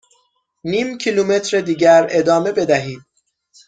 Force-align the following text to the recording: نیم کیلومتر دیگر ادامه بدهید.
نیم 0.63 0.97
کیلومتر 0.99 1.61
دیگر 1.61 2.07
ادامه 2.11 2.51
بدهید. 2.51 3.01